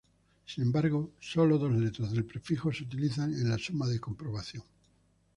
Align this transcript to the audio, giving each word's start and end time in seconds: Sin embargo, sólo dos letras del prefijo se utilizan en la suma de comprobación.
Sin 0.47 0.63
embargo, 0.63 1.11
sólo 1.19 1.59
dos 1.59 1.73
letras 1.73 2.11
del 2.11 2.25
prefijo 2.25 2.73
se 2.73 2.85
utilizan 2.85 3.35
en 3.35 3.47
la 3.47 3.59
suma 3.59 3.85
de 3.87 3.99
comprobación. 3.99 4.63